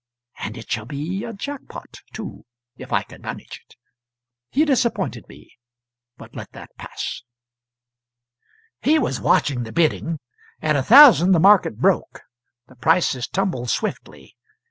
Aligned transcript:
And 0.39 0.57
it 0.57 0.71
shall 0.71 0.85
be 0.85 1.23
a 1.23 1.31
jack 1.31 1.67
pot, 1.69 1.97
too, 2.11 2.43
if 2.75 2.91
I 2.91 3.03
can 3.03 3.21
manage 3.21 3.63
it. 3.69 3.75
He 4.49 4.65
disappointed 4.65 5.27
me, 5.29 5.59
but 6.17 6.35
let 6.35 6.53
that 6.53 6.75
pass." 6.75 7.21
He 8.81 8.97
was 8.97 9.21
watching 9.21 9.61
the 9.61 9.71
bidding. 9.71 10.17
At 10.59 10.75
a 10.75 10.81
thousand, 10.81 11.33
the 11.33 11.39
market 11.39 11.77
broke: 11.77 12.21
the 12.67 12.75
prices 12.77 13.27
tumbled 13.27 13.69
swiftly. 13.69 14.35